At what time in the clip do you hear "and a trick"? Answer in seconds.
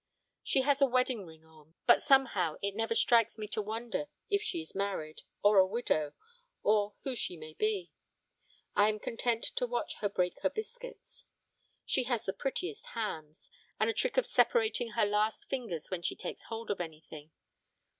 13.79-14.17